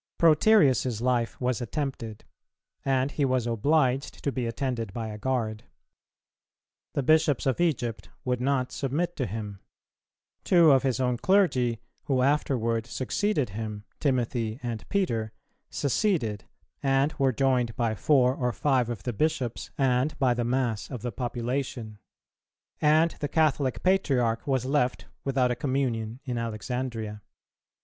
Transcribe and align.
Proterius's 0.17 0.99
life 0.99 1.39
was 1.39 1.61
attempted, 1.61 2.23
and 2.83 3.11
he 3.11 3.23
was 3.23 3.45
obliged 3.45 4.23
to 4.23 4.31
be 4.31 4.47
attended 4.47 4.91
by 4.93 5.09
a 5.09 5.19
guard. 5.19 5.65
The 6.95 7.03
Bishops 7.03 7.45
of 7.45 7.61
Egypt 7.61 8.09
would 8.25 8.41
not 8.41 8.71
submit 8.71 9.15
to 9.17 9.27
him; 9.27 9.59
two 10.43 10.71
of 10.71 10.81
his 10.81 10.99
own 10.99 11.17
clergy, 11.19 11.81
who 12.05 12.23
afterward 12.23 12.87
succeeded 12.87 13.49
him, 13.49 13.83
Timothy 13.99 14.59
and 14.63 14.89
Peter, 14.89 15.33
seceded, 15.69 16.45
and 16.81 17.13
were 17.19 17.31
joined 17.31 17.75
by 17.75 17.93
four 17.93 18.33
or 18.33 18.51
five 18.51 18.89
of 18.89 19.03
the 19.03 19.13
Bishops 19.13 19.69
and 19.77 20.17
by 20.17 20.33
the 20.33 20.43
mass 20.43 20.89
of 20.89 21.03
the 21.03 21.11
population;[318:1] 21.11 21.97
and 22.81 23.11
the 23.19 23.27
Catholic 23.27 23.83
Patriarch 23.83 24.47
was 24.47 24.65
left 24.65 25.05
without 25.23 25.51
a 25.51 25.55
communion 25.55 26.19
in 26.25 26.39
Alexandria. 26.39 27.21